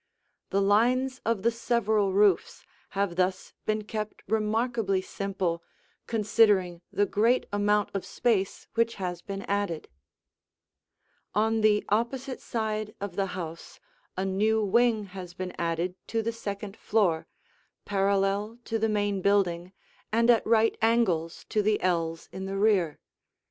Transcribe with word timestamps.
The 0.49 0.63
lines 0.63 1.21
of 1.27 1.43
the 1.43 1.51
several 1.51 2.11
roofs 2.11 2.65
have 2.97 3.17
thus 3.17 3.53
been 3.67 3.83
kept 3.83 4.23
remarkably 4.27 4.99
simple, 4.99 5.61
considering 6.07 6.81
the 6.91 7.05
great 7.05 7.45
amount 7.53 7.91
of 7.93 8.03
space 8.03 8.67
which 8.73 8.95
has 8.95 9.21
been 9.21 9.43
added. 9.43 9.89
[Illustration: 11.35 11.35
Remodeled] 11.35 11.53
[Illustration: 11.53 11.59
Side 11.59 11.59
View] 11.59 11.59
On 11.59 11.61
the 11.61 11.85
opposite 11.95 12.41
side 12.41 12.95
of 12.99 13.15
the 13.15 13.33
house 13.37 13.79
a 14.17 14.25
new 14.25 14.65
wing 14.65 15.03
has 15.03 15.35
been 15.35 15.53
added 15.59 15.93
to 16.07 16.23
the 16.23 16.31
second 16.33 16.75
floor, 16.75 17.27
parallel 17.85 18.57
to 18.65 18.79
the 18.79 18.89
main 18.89 19.21
building 19.21 19.71
and 20.11 20.31
at 20.31 20.47
right 20.47 20.75
angles 20.81 21.45
to 21.49 21.61
the 21.61 21.79
ells 21.81 22.27
in 22.31 22.45
the 22.45 22.57
rear. 22.57 22.97